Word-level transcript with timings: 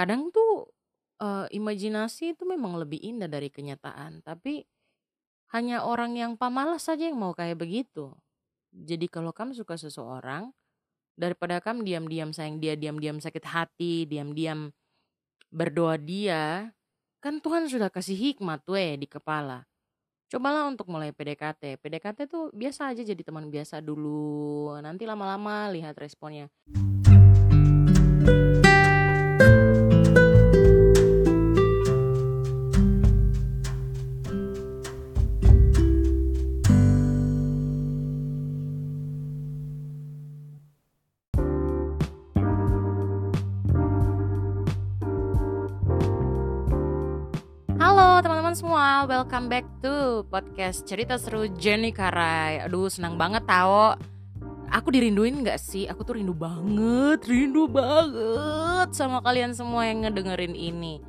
Kadang 0.00 0.32
tuh, 0.32 0.64
eee, 1.20 1.60
imajinasi 1.60 2.32
itu 2.32 2.48
memang 2.48 2.80
lebih 2.80 2.96
indah 3.04 3.28
dari 3.28 3.52
kenyataan, 3.52 4.24
tapi 4.24 4.64
hanya 5.52 5.84
orang 5.84 6.16
yang 6.16 6.40
pamalas 6.40 6.88
saja 6.88 7.04
yang 7.04 7.20
mau 7.20 7.36
kayak 7.36 7.60
begitu. 7.60 8.08
Jadi 8.72 9.12
kalau 9.12 9.28
kamu 9.36 9.52
suka 9.52 9.76
seseorang, 9.76 10.56
daripada 11.20 11.60
kamu 11.60 11.84
diam-diam 11.84 12.32
sayang 12.32 12.64
dia, 12.64 12.80
diam-diam 12.80 13.20
sakit 13.20 13.44
hati, 13.44 14.08
diam-diam 14.08 14.72
berdoa 15.52 16.00
dia, 16.00 16.72
kan 17.20 17.44
Tuhan 17.44 17.68
sudah 17.68 17.92
kasih 17.92 18.16
hikmat 18.16 18.64
weh 18.72 18.96
di 18.96 19.04
kepala. 19.04 19.68
Cobalah 20.32 20.64
untuk 20.64 20.88
mulai 20.88 21.12
PDKT. 21.12 21.76
PDKT 21.76 22.24
tuh 22.24 22.48
biasa 22.56 22.96
aja 22.96 23.04
jadi 23.04 23.20
teman 23.20 23.52
biasa 23.52 23.84
dulu. 23.84 24.72
Nanti 24.80 25.04
lama-lama 25.04 25.68
lihat 25.68 25.92
responnya. 26.00 26.48
Teman-teman 48.20 48.52
semua, 48.52 49.08
welcome 49.08 49.48
back 49.48 49.64
to 49.80 50.28
podcast 50.28 50.84
cerita 50.84 51.16
seru 51.16 51.48
Jenny 51.56 51.88
Karai. 51.88 52.60
Aduh 52.60 52.92
senang 52.92 53.16
banget 53.16 53.48
tau. 53.48 53.96
Aku 54.68 54.92
dirinduin 54.92 55.40
gak 55.40 55.56
sih? 55.56 55.88
Aku 55.88 56.04
tuh 56.04 56.20
rindu 56.20 56.36
banget, 56.36 57.24
rindu 57.24 57.64
banget 57.64 58.92
sama 58.92 59.24
kalian 59.24 59.56
semua 59.56 59.88
yang 59.88 60.04
ngedengerin 60.04 60.52
ini. 60.52 61.00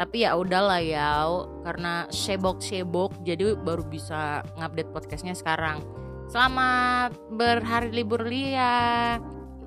Tapi 0.00 0.24
ya 0.24 0.40
udahlah 0.40 0.80
ya, 0.80 1.28
karena 1.68 2.08
sibuk-sibuk 2.08 3.12
jadi 3.28 3.60
baru 3.60 3.84
bisa 3.84 4.40
ngupdate 4.56 4.88
podcastnya 4.88 5.36
sekarang. 5.36 5.84
Selamat 6.32 7.12
berhari 7.28 7.92
libur 7.92 8.24
Lia. 8.24 9.20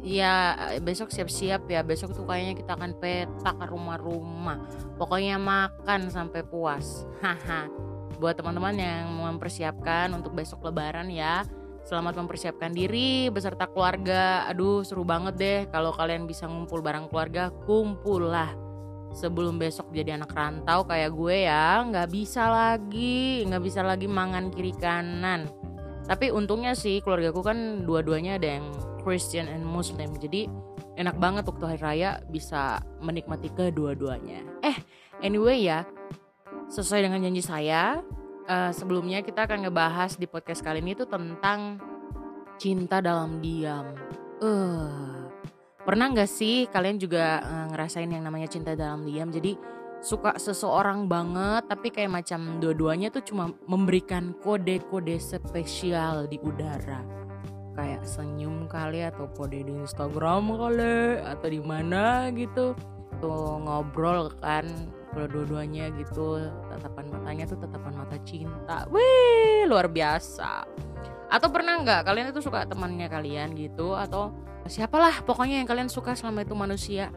Ya 0.07 0.55
besok 0.79 1.11
siap-siap 1.11 1.67
ya. 1.67 1.83
Besok 1.83 2.15
tuh 2.15 2.23
kayaknya 2.23 2.55
kita 2.55 2.79
akan 2.79 2.95
peta 2.95 3.51
ke 3.51 3.65
rumah-rumah. 3.67 4.63
Pokoknya 4.95 5.35
makan 5.35 6.07
sampai 6.07 6.47
puas. 6.47 7.03
Haha. 7.23 7.67
Buat 8.17 8.39
teman-teman 8.39 8.73
yang 8.79 9.11
mempersiapkan 9.13 10.09
untuk 10.09 10.33
besok 10.33 10.65
lebaran 10.65 11.05
ya 11.13 11.45
Selamat 11.85 12.17
mempersiapkan 12.17 12.73
diri 12.73 13.29
beserta 13.29 13.69
keluarga. 13.69 14.43
Aduh 14.49 14.81
seru 14.81 15.05
banget 15.05 15.33
deh 15.37 15.59
Kalau 15.69 15.93
kalian 15.93 16.25
bisa 16.25 16.49
ngumpul 16.49 16.81
bareng 16.81 17.07
keluarga. 17.07 17.47
Kumpul 17.67 18.31
lah 18.31 18.51
Sebelum 19.15 19.55
besok 19.55 19.93
jadi 19.95 20.19
anak 20.19 20.35
rantau 20.35 20.83
kayak 20.83 21.15
gue 21.15 21.47
ya 21.47 21.79
nggak 21.87 22.11
bisa 22.11 22.51
lagi 22.51 23.47
nggak 23.47 23.63
bisa 23.63 23.81
lagi 23.81 24.05
mangan 24.05 24.51
kiri 24.51 24.75
kanan. 24.75 25.47
Tapi 26.07 26.31
untungnya 26.31 26.75
sih 26.75 26.99
keluargaku 26.99 27.39
kan 27.39 27.87
dua-duanya 27.87 28.35
ada 28.35 28.59
yang 28.59 28.67
Christian 29.07 29.47
and 29.47 29.63
Muslim. 29.63 30.11
Jadi 30.19 30.51
enak 30.99 31.15
banget 31.15 31.47
waktu 31.47 31.63
hari 31.63 31.79
raya 31.79 32.19
bisa 32.27 32.83
menikmati 32.99 33.47
kedua-duanya. 33.55 34.43
Eh, 34.67 34.75
anyway 35.23 35.63
ya, 35.63 35.87
sesuai 36.67 37.07
dengan 37.07 37.23
janji 37.23 37.39
saya, 37.39 38.03
uh, 38.51 38.75
sebelumnya 38.75 39.23
kita 39.23 39.47
akan 39.47 39.63
ngebahas 39.63 40.19
di 40.19 40.27
podcast 40.27 40.59
kali 40.59 40.83
ini 40.83 40.91
tuh 40.91 41.07
tentang 41.07 41.79
cinta 42.59 42.99
dalam 42.99 43.39
diam. 43.39 43.95
Uh, 44.43 45.31
pernah 45.87 46.11
nggak 46.11 46.27
sih 46.27 46.67
kalian 46.67 46.99
juga 46.99 47.39
uh, 47.39 47.65
ngerasain 47.71 48.11
yang 48.11 48.27
namanya 48.27 48.51
cinta 48.51 48.75
dalam 48.75 49.07
diam? 49.07 49.31
Jadi 49.31 49.55
suka 50.03 50.35
seseorang 50.35 51.07
banget 51.07 51.65
tapi 51.71 51.89
kayak 51.89 52.11
macam 52.11 52.59
dua-duanya 52.59 53.09
tuh 53.09 53.23
cuma 53.23 53.55
memberikan 53.65 54.35
kode-kode 54.43 55.17
spesial 55.17 56.29
di 56.29 56.37
udara 56.37 57.26
kayak 57.77 58.01
senyum 58.09 58.65
kali 58.65 59.05
atau 59.05 59.29
kode 59.37 59.61
di 59.61 59.69
Instagram 59.69 60.49
kali 60.57 61.21
atau 61.21 61.47
di 61.47 61.61
mana 61.61 62.33
gitu. 62.33 62.73
Tuh 63.21 63.61
ngobrol 63.61 64.33
kan 64.41 64.65
kalau 65.13 65.29
dua-duanya 65.29 65.93
gitu. 65.93 66.41
Tatapan 66.73 67.05
matanya 67.13 67.45
tuh 67.45 67.61
tatapan 67.61 67.93
mata 67.93 68.17
cinta. 68.25 68.89
Wih 68.89 69.69
luar 69.69 69.85
biasa. 69.93 70.65
Atau 71.29 71.53
pernah 71.53 71.77
nggak 71.85 72.01
kalian 72.01 72.33
itu 72.33 72.41
suka 72.41 72.65
temannya 72.65 73.05
kalian 73.05 73.53
gitu? 73.53 73.93
Atau 73.93 74.33
siapalah 74.65 75.21
pokoknya 75.21 75.61
yang 75.61 75.69
kalian 75.69 75.89
suka 75.93 76.17
selama 76.17 76.41
itu 76.41 76.57
manusia? 76.57 77.13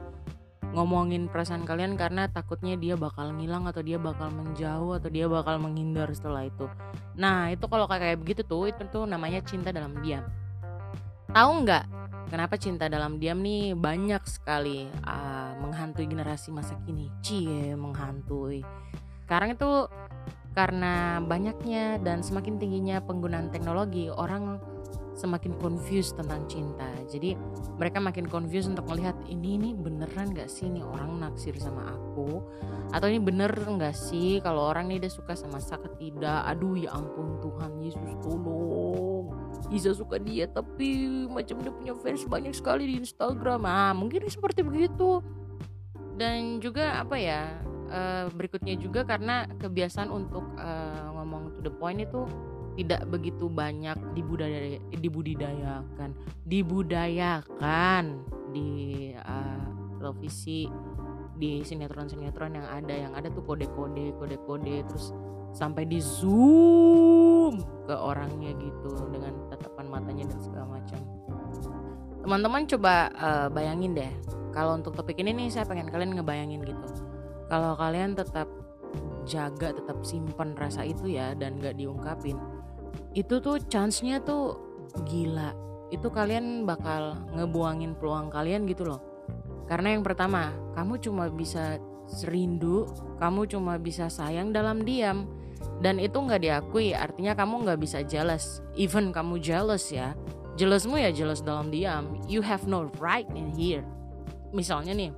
Ngomongin 0.71 1.27
perasaan 1.27 1.67
kalian 1.67 1.99
karena 1.99 2.31
takutnya 2.31 2.79
dia 2.79 2.95
bakal 2.95 3.35
ngilang 3.35 3.67
atau 3.67 3.83
dia 3.83 3.99
bakal 3.99 4.31
menjauh 4.31 4.95
atau 4.95 5.11
dia 5.11 5.27
bakal 5.27 5.59
menghindar 5.59 6.07
setelah 6.15 6.47
itu. 6.47 6.71
Nah 7.19 7.51
itu 7.51 7.67
kalau 7.67 7.91
kayak 7.91 8.23
begitu 8.23 8.47
tuh 8.47 8.71
itu 8.71 8.87
tuh 8.87 9.03
namanya 9.03 9.43
cinta 9.43 9.75
dalam 9.75 9.99
diam. 9.99 10.23
Tahu 11.31 11.63
nggak 11.63 11.85
kenapa 12.27 12.59
cinta 12.59 12.91
dalam 12.91 13.23
diam 13.23 13.39
nih 13.39 13.79
banyak 13.79 14.19
sekali 14.27 14.91
uh, 15.07 15.55
menghantui 15.63 16.11
generasi 16.11 16.51
masa 16.51 16.75
kini? 16.83 17.07
Cie 17.23 17.79
menghantui. 17.79 18.67
Sekarang 19.23 19.55
itu 19.55 19.87
karena 20.59 21.23
banyaknya 21.23 22.03
dan 22.03 22.27
semakin 22.27 22.59
tingginya 22.59 22.99
penggunaan 23.07 23.55
teknologi, 23.55 24.11
orang 24.11 24.59
semakin 25.15 25.55
confused 25.63 26.19
tentang 26.19 26.51
cinta. 26.51 26.91
Jadi 27.07 27.39
mereka 27.79 28.03
makin 28.03 28.27
confused 28.27 28.67
untuk 28.67 28.91
melihat 28.91 29.15
ini 29.31 29.55
ini 29.55 29.71
beneran 29.79 30.35
gak 30.35 30.51
sih 30.51 30.67
nih 30.67 30.83
orang 30.83 31.23
naksir 31.23 31.55
sama 31.63 31.95
aku 31.95 32.43
atau 32.91 33.07
ini 33.07 33.23
bener 33.23 33.55
gak 33.55 33.95
sih 33.95 34.43
kalau 34.43 34.67
orang 34.67 34.91
nih 34.91 35.07
dia 35.07 35.13
suka 35.15 35.39
sama 35.39 35.63
saya 35.63 35.87
tidak. 35.95 36.43
Aduh 36.51 36.75
ya 36.75 36.91
ampun 36.91 37.39
Tuhan 37.39 37.79
Yesus 37.79 38.19
tolong. 38.19 39.40
Isa 39.69 39.93
suka 39.93 40.17
dia 40.17 40.49
tapi 40.49 41.05
macam 41.29 41.61
dia 41.61 41.73
punya 41.73 41.95
fans 42.01 42.25
banyak 42.25 42.57
sekali 42.57 42.89
di 42.89 42.95
Instagram. 43.05 43.69
Ah 43.69 43.93
mungkin 43.93 44.25
seperti 44.27 44.65
begitu. 44.65 45.21
Dan 46.17 46.61
juga 46.61 47.01
apa 47.01 47.17
ya 47.17 47.61
uh, 47.89 48.29
berikutnya 48.33 48.77
juga 48.77 49.05
karena 49.05 49.45
kebiasaan 49.61 50.09
untuk 50.09 50.45
uh, 50.57 51.13
ngomong 51.17 51.57
to 51.57 51.61
the 51.65 51.73
point 51.73 52.01
itu 52.01 52.25
tidak 52.79 53.03
begitu 53.11 53.51
banyak 53.51 53.99
dibudaya, 54.15 54.79
dibudidayakan 54.95 56.17
dibudayakan 56.47 58.25
di 58.55 58.71
uh, 59.21 59.69
televisi 60.01 60.71
di 61.41 61.65
sinetron-sinetron 61.65 62.61
yang 62.61 62.69
ada 62.69 62.95
yang 62.95 63.13
ada 63.17 63.33
tuh 63.33 63.41
kode-kode 63.41 64.13
kode-kode 64.21 64.85
terus 64.85 65.17
sampai 65.57 65.89
di 65.89 65.99
zoom 65.99 67.59
ke 67.89 67.97
orangnya 67.97 68.53
gitu 68.61 68.93
dengan 69.11 69.35
tatapan 69.51 69.87
matanya 69.89 70.25
dan 70.31 70.39
segala 70.39 70.67
macam. 70.79 71.01
Teman-teman 72.21 72.69
coba 72.69 73.09
uh, 73.17 73.49
bayangin 73.49 73.97
deh 73.97 74.13
kalau 74.53 74.77
untuk 74.77 74.95
topik 74.95 75.17
ini 75.19 75.33
nih 75.33 75.49
saya 75.49 75.65
pengen 75.65 75.89
kalian 75.89 76.21
ngebayangin 76.21 76.63
gitu. 76.63 76.87
Kalau 77.49 77.75
kalian 77.75 78.15
tetap 78.15 78.47
jaga 79.27 79.75
tetap 79.75 79.99
simpan 80.05 80.55
rasa 80.55 80.87
itu 80.87 81.11
ya 81.11 81.35
dan 81.35 81.59
gak 81.59 81.79
diungkapin 81.79 82.39
itu 83.15 83.43
tuh 83.43 83.59
chance-nya 83.67 84.23
tuh 84.23 84.59
gila. 85.09 85.51
Itu 85.91 86.15
kalian 86.15 86.63
bakal 86.63 87.19
ngebuangin 87.35 87.99
peluang 87.99 88.31
kalian 88.31 88.71
gitu 88.71 88.87
loh 88.87 89.10
karena 89.71 89.95
yang 89.95 90.03
pertama 90.03 90.51
kamu 90.75 90.99
cuma 90.99 91.31
bisa 91.31 91.79
serindu 92.11 92.91
kamu 93.23 93.47
cuma 93.47 93.79
bisa 93.79 94.11
sayang 94.11 94.51
dalam 94.51 94.83
diam. 94.83 95.31
Dan 95.81 96.01
itu 96.01 96.17
nggak 96.17 96.41
diakui 96.41 96.97
artinya 96.97 97.37
kamu 97.37 97.69
nggak 97.69 97.81
bisa 97.81 98.01
jealous. 98.03 98.65
Even 98.75 99.15
kamu 99.15 99.39
jealous 99.39 99.93
ya 99.95 100.17
jealousmu 100.61 101.01
ya 101.01 101.09
jealous 101.09 101.41
dalam 101.41 101.73
diam. 101.73 102.21
You 102.29 102.45
have 102.45 102.69
no 102.69 102.93
right 103.01 103.29
in 103.33 103.49
here. 103.57 103.85
Misalnya 104.53 104.93
nih 104.93 105.13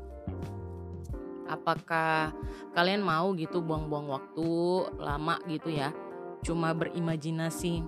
apakah 1.50 2.30
kalian 2.78 3.02
mau 3.02 3.34
gitu 3.34 3.58
buang-buang 3.58 4.06
waktu 4.06 4.50
lama 5.02 5.42
gitu 5.50 5.74
ya? 5.74 5.90
Cuma 6.46 6.70
berimajinasi 6.78 7.82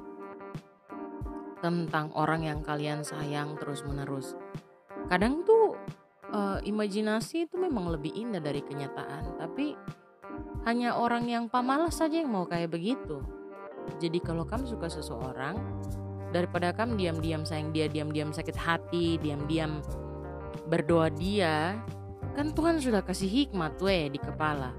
tentang 1.63 2.13
orang 2.13 2.45
yang 2.45 2.61
kalian 2.61 3.07
sayang 3.07 3.57
terus-menerus. 3.57 4.37
Kadang 5.09 5.47
tuh 5.49 5.64
uh, 6.35 6.59
imajinasi 6.67 7.47
itu 7.47 7.55
memang 7.55 7.95
lebih 7.95 8.11
indah 8.11 8.43
dari 8.43 8.61
kenyataan, 8.61 9.39
tapi 9.39 9.79
hanya 10.67 10.99
orang 10.99 11.31
yang 11.31 11.47
pamalas 11.47 12.03
saja 12.03 12.19
yang 12.19 12.35
mau 12.35 12.45
kayak 12.45 12.75
begitu. 12.75 13.23
Jadi 14.03 14.19
kalau 14.19 14.43
kamu 14.43 14.67
suka 14.67 14.91
seseorang, 14.91 15.55
daripada 16.35 16.75
kamu 16.75 16.99
diam-diam 16.99 17.47
sayang 17.47 17.71
dia, 17.71 17.87
diam-diam 17.87 18.35
sakit 18.35 18.57
hati, 18.59 19.23
diam-diam 19.23 19.79
berdoa 20.67 21.13
dia, 21.15 21.79
kan 22.35 22.51
Tuhan 22.51 22.83
sudah 22.83 23.07
kasih 23.07 23.31
hikmat 23.31 23.79
weh 23.79 24.11
di 24.11 24.19
kepala. 24.19 24.75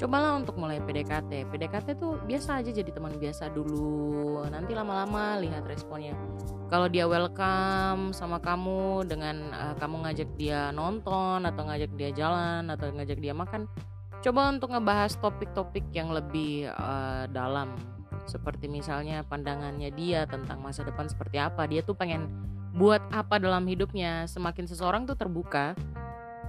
Cobalah 0.00 0.32
untuk 0.40 0.56
mulai 0.56 0.80
PDKT 0.80 1.52
PDKT 1.52 2.00
tuh 2.00 2.16
biasa 2.24 2.64
aja 2.64 2.72
jadi 2.72 2.88
teman 2.88 3.12
biasa 3.20 3.52
dulu. 3.52 4.40
Nanti 4.48 4.72
lama-lama 4.72 5.36
lihat 5.38 5.68
responnya. 5.68 6.16
Kalau 6.72 6.88
dia 6.88 7.04
welcome 7.04 8.16
sama 8.16 8.40
kamu 8.40 9.04
dengan 9.04 9.52
uh, 9.52 9.74
kamu 9.76 10.08
ngajak 10.08 10.30
dia 10.40 10.72
nonton 10.72 11.44
atau 11.44 11.62
ngajak 11.68 11.92
dia 11.98 12.10
jalan 12.16 12.70
atau 12.72 12.88
ngajak 12.94 13.18
dia 13.20 13.34
makan 13.36 13.68
coba 14.20 14.52
untuk 14.52 14.76
ngebahas 14.76 15.16
topik-topik 15.16 15.88
yang 15.96 16.12
lebih 16.12 16.68
uh, 16.76 17.24
dalam. 17.32 17.72
Seperti 18.28 18.68
misalnya 18.68 19.24
pandangannya 19.24 19.90
dia 19.96 20.28
tentang 20.28 20.60
masa 20.60 20.84
depan 20.84 21.08
seperti 21.08 21.40
apa. 21.40 21.64
Dia 21.66 21.80
tuh 21.82 21.96
pengen 21.96 22.28
buat 22.76 23.00
apa 23.10 23.40
dalam 23.40 23.66
hidupnya. 23.66 24.28
Semakin 24.28 24.68
seseorang 24.68 25.02
tuh 25.08 25.16
terbuka 25.16 25.74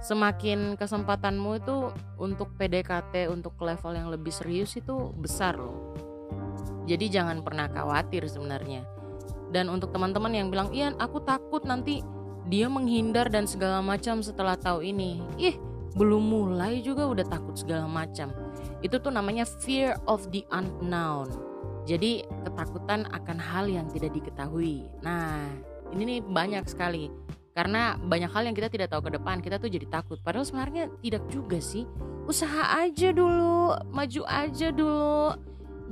semakin 0.02 0.74
kesempatanmu 0.74 1.62
itu 1.62 1.94
untuk 2.18 2.50
PDKT 2.58 3.30
untuk 3.30 3.54
level 3.62 3.94
yang 3.94 4.10
lebih 4.10 4.34
serius 4.34 4.74
itu 4.74 5.14
besar 5.14 5.54
loh. 5.54 5.94
Jadi 6.90 7.06
jangan 7.06 7.46
pernah 7.46 7.70
khawatir 7.70 8.26
sebenarnya. 8.26 8.82
Dan 9.54 9.70
untuk 9.70 9.94
teman-teman 9.94 10.34
yang 10.34 10.48
bilang, 10.50 10.74
"Iya, 10.74 10.98
aku 10.98 11.22
takut 11.22 11.62
nanti 11.62 12.02
dia 12.50 12.66
menghindar 12.66 13.30
dan 13.30 13.46
segala 13.46 13.78
macam 13.78 14.18
setelah 14.18 14.58
tahu 14.58 14.82
ini." 14.82 15.22
Ih, 15.38 15.54
belum 15.94 16.24
mulai 16.24 16.82
juga 16.82 17.06
udah 17.06 17.26
takut 17.28 17.54
segala 17.54 17.86
macam. 17.86 18.34
Itu 18.82 18.98
tuh 18.98 19.14
namanya 19.14 19.46
fear 19.46 19.94
of 20.10 20.26
the 20.34 20.42
unknown. 20.50 21.30
Jadi 21.86 22.26
ketakutan 22.46 23.06
akan 23.10 23.38
hal 23.38 23.70
yang 23.70 23.86
tidak 23.90 24.14
diketahui. 24.14 24.86
Nah, 25.02 25.50
ini 25.94 26.18
nih 26.18 26.20
banyak 26.24 26.64
sekali 26.66 27.10
karena 27.52 28.00
banyak 28.00 28.32
hal 28.32 28.48
yang 28.48 28.56
kita 28.56 28.72
tidak 28.72 28.88
tahu 28.88 29.08
ke 29.08 29.20
depan 29.20 29.44
kita 29.44 29.60
tuh 29.60 29.68
jadi 29.68 29.84
takut. 29.88 30.16
Padahal 30.24 30.48
sebenarnya 30.48 30.88
tidak 31.04 31.24
juga 31.28 31.60
sih. 31.60 31.84
Usaha 32.24 32.80
aja 32.80 33.12
dulu 33.12 33.76
maju 33.92 34.22
aja 34.24 34.68
dulu. 34.72 35.36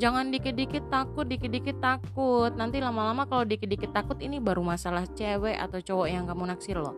Jangan 0.00 0.32
dikit-dikit 0.32 0.88
takut 0.88 1.28
dikit-dikit 1.28 1.76
takut. 1.84 2.48
Nanti 2.56 2.80
lama-lama 2.80 3.28
kalau 3.28 3.44
dikit-dikit 3.44 3.92
takut 3.92 4.16
ini 4.24 4.40
baru 4.40 4.64
masalah 4.64 5.04
cewek 5.12 5.60
atau 5.60 5.84
cowok 5.84 6.08
yang 6.08 6.24
kamu 6.24 6.48
naksir 6.48 6.80
loh. 6.80 6.96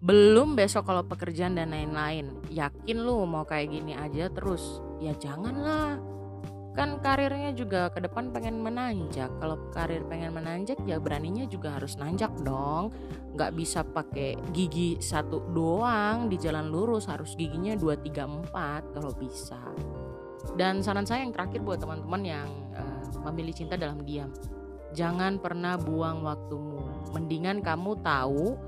Belum 0.00 0.56
besok 0.56 0.88
kalau 0.88 1.04
pekerjaan 1.04 1.60
dan 1.60 1.76
lain-lain. 1.76 2.32
Yakin 2.48 3.04
lu 3.04 3.28
mau 3.28 3.44
kayak 3.44 3.68
gini 3.68 3.92
aja 3.92 4.32
terus? 4.32 4.80
Ya 4.96 5.12
janganlah 5.12 6.00
kan 6.70 7.02
karirnya 7.02 7.50
juga 7.50 7.90
ke 7.90 7.98
depan 7.98 8.30
pengen 8.30 8.62
menanjak. 8.62 9.28
Kalau 9.42 9.58
karir 9.74 10.06
pengen 10.06 10.30
menanjak 10.30 10.78
ya 10.86 11.02
beraninya 11.02 11.44
juga 11.50 11.74
harus 11.74 11.98
nanjak 11.98 12.30
dong. 12.46 12.94
Nggak 13.34 13.52
bisa 13.58 13.82
pakai 13.82 14.38
gigi 14.54 14.96
satu 15.02 15.42
doang 15.50 16.30
di 16.30 16.38
jalan 16.38 16.70
lurus. 16.70 17.10
Harus 17.10 17.34
giginya 17.34 17.74
dua 17.74 17.98
tiga 17.98 18.30
empat 18.30 18.94
kalau 18.94 19.10
bisa. 19.18 19.58
Dan 20.54 20.80
saran 20.80 21.04
saya 21.04 21.26
yang 21.26 21.34
terakhir 21.34 21.60
buat 21.60 21.82
teman-teman 21.82 22.22
yang 22.24 22.48
uh, 22.72 23.02
memilih 23.28 23.52
cinta 23.52 23.74
dalam 23.74 24.00
diam. 24.06 24.30
Jangan 24.94 25.38
pernah 25.38 25.78
buang 25.78 26.22
waktumu. 26.22 26.82
Mendingan 27.14 27.62
kamu 27.62 27.98
tahu 28.02 28.58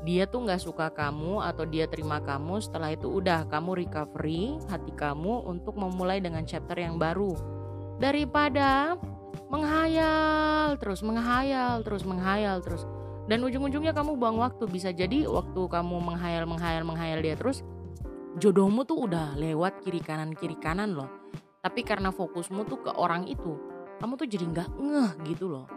dia 0.00 0.24
tuh 0.24 0.48
nggak 0.48 0.60
suka 0.64 0.88
kamu 0.88 1.44
atau 1.44 1.68
dia 1.68 1.84
terima 1.84 2.24
kamu 2.24 2.56
setelah 2.64 2.96
itu 2.96 3.04
udah 3.04 3.44
kamu 3.52 3.84
recovery 3.84 4.56
hati 4.72 4.96
kamu 4.96 5.44
untuk 5.44 5.76
memulai 5.76 6.24
dengan 6.24 6.48
chapter 6.48 6.76
yang 6.80 6.96
baru. 6.96 7.36
Daripada 8.00 8.96
menghayal 9.52 10.80
terus 10.80 11.04
menghayal 11.04 11.84
terus 11.84 12.08
menghayal 12.08 12.64
terus. 12.64 12.88
Dan 13.28 13.44
ujung-ujungnya 13.44 13.92
kamu 13.92 14.16
buang 14.16 14.40
waktu. 14.40 14.64
Bisa 14.66 14.90
jadi 14.90 15.28
waktu 15.28 15.60
kamu 15.68 15.96
menghayal 16.00 16.48
menghayal 16.48 16.82
menghayal 16.82 17.20
dia 17.20 17.36
terus 17.36 17.60
jodohmu 18.40 18.88
tuh 18.88 19.04
udah 19.04 19.36
lewat 19.36 19.84
kiri 19.84 20.00
kanan 20.00 20.32
kiri 20.32 20.56
kanan 20.56 20.96
loh. 20.96 21.12
Tapi 21.60 21.84
karena 21.84 22.08
fokusmu 22.08 22.64
tuh 22.64 22.80
ke 22.88 22.90
orang 22.96 23.28
itu 23.28 23.52
kamu 24.00 24.16
tuh 24.16 24.28
jadi 24.32 24.44
nggak 24.48 24.68
ngeh 24.80 25.12
gitu 25.28 25.52
loh 25.52 25.68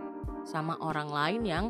sama 0.48 0.80
orang 0.80 1.12
lain 1.12 1.42
yang 1.44 1.66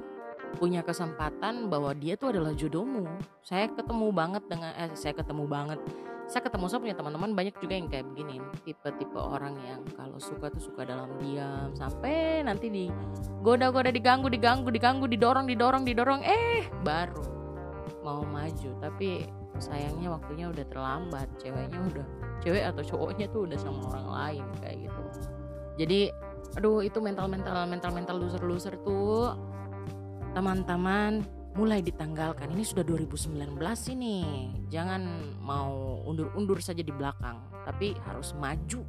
punya 0.55 0.85
kesempatan 0.85 1.67
bahwa 1.67 1.91
dia 1.97 2.13
tuh 2.15 2.31
adalah 2.33 2.53
jodohmu. 2.53 3.05
Saya 3.41 3.69
ketemu 3.71 4.07
banget 4.13 4.43
dengan 4.47 4.71
eh 4.77 4.91
saya 4.93 5.13
ketemu 5.17 5.43
banget. 5.49 5.79
Saya 6.23 6.39
ketemu 6.47 6.65
saya 6.71 6.79
punya 6.79 6.95
teman-teman 6.95 7.35
banyak 7.35 7.55
juga 7.59 7.73
yang 7.75 7.91
kayak 7.91 8.07
begini, 8.15 8.39
tipe-tipe 8.63 9.19
orang 9.19 9.59
yang 9.67 9.83
kalau 9.99 10.15
suka 10.15 10.47
tuh 10.47 10.63
suka 10.63 10.87
dalam 10.87 11.11
diam 11.19 11.75
sampai 11.75 12.39
nanti 12.47 12.71
di 12.71 12.87
goda-goda 13.43 13.91
diganggu, 13.91 14.31
diganggu, 14.31 14.71
diganggu, 14.71 15.05
didorong, 15.11 15.51
didorong, 15.51 15.83
didorong, 15.83 16.21
eh 16.23 16.63
baru 16.87 17.27
mau 18.07 18.23
maju. 18.23 18.71
Tapi 18.79 19.27
sayangnya 19.59 20.15
waktunya 20.15 20.47
udah 20.47 20.65
terlambat, 20.71 21.27
ceweknya 21.43 21.79
udah 21.91 22.07
cewek 22.39 22.63
atau 22.71 22.83
cowoknya 22.83 23.27
tuh 23.27 23.43
udah 23.43 23.59
sama 23.59 23.81
orang 23.91 24.07
lain 24.07 24.45
kayak 24.63 24.77
gitu. 24.87 25.03
Jadi 25.75 25.99
aduh 26.53 26.85
itu 26.85 27.01
mental 27.01 27.25
mental 27.27 27.65
mental 27.65 27.91
mental 27.91 28.15
loser 28.21 28.43
loser 28.45 28.75
tuh 28.85 29.33
teman-teman 30.33 31.21
mulai 31.53 31.85
ditanggalkan. 31.85 32.49
Ini 32.49 32.65
sudah 32.65 32.81
2019 32.81 33.37
ini. 33.93 34.49
Jangan 34.73 35.01
mau 35.39 36.01
undur-undur 36.09 36.57
saja 36.59 36.81
di 36.81 36.89
belakang 36.89 37.37
tapi 37.63 37.93
harus 38.09 38.33
maju. 38.35 38.81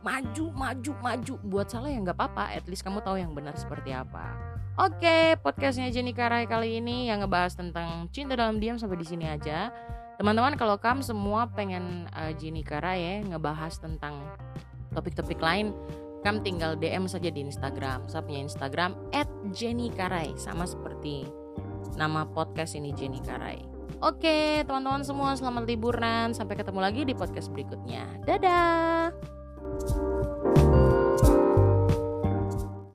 Maju 0.00 0.44
maju 0.54 0.92
maju. 1.02 1.34
Buat 1.42 1.74
salah 1.74 1.90
ya 1.90 1.98
nggak 1.98 2.16
apa-apa. 2.16 2.54
At 2.54 2.64
least 2.70 2.86
kamu 2.86 3.02
tahu 3.02 3.18
yang 3.18 3.34
benar 3.34 3.58
seperti 3.58 3.90
apa. 3.90 4.32
Oke 4.80 5.36
podcastnya 5.44 5.92
Jenny 5.92 6.16
Karai 6.16 6.48
kali 6.48 6.80
ini 6.80 7.12
yang 7.12 7.20
ngebahas 7.20 7.52
tentang 7.52 8.08
cinta 8.08 8.32
dalam 8.32 8.56
diam 8.56 8.80
sampai 8.80 8.96
di 8.96 9.04
sini 9.04 9.28
aja. 9.28 9.68
Teman-teman 10.16 10.54
kalau 10.54 10.78
kamu 10.78 11.02
semua 11.02 11.50
pengen 11.50 12.08
uh, 12.14 12.32
Jenny 12.38 12.64
Karai 12.64 13.02
ya 13.02 13.14
ngebahas 13.36 13.76
tentang 13.82 14.32
topik-topik 14.94 15.42
lain 15.42 15.74
kamu 16.22 16.38
tinggal 16.46 16.78
DM 16.78 17.10
saja 17.10 17.28
di 17.34 17.42
Instagram. 17.42 18.06
Saya 18.06 18.22
punya 18.22 18.46
Instagram 18.46 18.94
@jenny_karai 19.50 20.38
sama 20.38 20.64
seperti 20.64 20.91
nama 21.98 22.24
podcast 22.24 22.78
ini 22.78 22.94
Jenny 22.94 23.18
Karai. 23.20 23.60
Oke, 24.02 24.66
teman-teman 24.66 25.06
semua 25.06 25.34
selamat 25.38 25.62
liburan. 25.68 26.34
Sampai 26.34 26.58
ketemu 26.58 26.80
lagi 26.82 27.06
di 27.06 27.14
podcast 27.14 27.50
berikutnya. 27.54 28.02
Dadah. 28.26 30.11